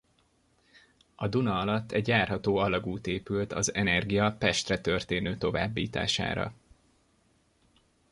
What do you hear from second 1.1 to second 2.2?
A Duna alatt egy